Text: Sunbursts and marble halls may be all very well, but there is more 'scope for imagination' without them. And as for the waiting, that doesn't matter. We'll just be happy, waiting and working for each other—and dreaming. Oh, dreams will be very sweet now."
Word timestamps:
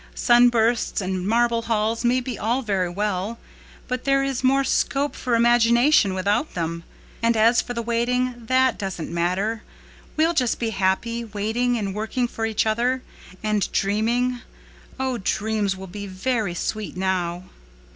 Sunbursts 0.15 0.99
and 0.99 1.27
marble 1.27 1.61
halls 1.61 2.03
may 2.03 2.21
be 2.21 2.35
all 2.35 2.63
very 2.63 2.89
well, 2.89 3.37
but 3.87 4.03
there 4.03 4.23
is 4.23 4.43
more 4.43 4.63
'scope 4.63 5.15
for 5.15 5.35
imagination' 5.35 6.15
without 6.15 6.55
them. 6.55 6.83
And 7.21 7.37
as 7.37 7.61
for 7.61 7.75
the 7.75 7.83
waiting, 7.83 8.47
that 8.47 8.79
doesn't 8.79 9.11
matter. 9.13 9.61
We'll 10.17 10.33
just 10.33 10.57
be 10.57 10.71
happy, 10.71 11.23
waiting 11.23 11.77
and 11.77 11.93
working 11.93 12.27
for 12.27 12.47
each 12.47 12.65
other—and 12.65 13.71
dreaming. 13.71 14.41
Oh, 14.99 15.19
dreams 15.19 15.77
will 15.77 15.85
be 15.85 16.07
very 16.07 16.55
sweet 16.55 16.97
now." 16.97 17.43